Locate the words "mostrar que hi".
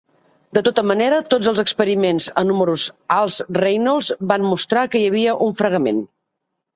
4.55-5.05